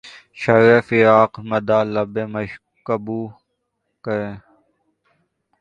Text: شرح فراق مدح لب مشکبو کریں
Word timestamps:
شرح 0.41 0.79
فراق 0.87 1.31
مدح 1.49 1.81
لب 1.93 2.13
مشکبو 2.33 3.21
کریں 4.03 4.35